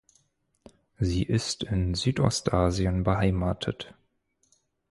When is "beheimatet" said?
3.03-3.93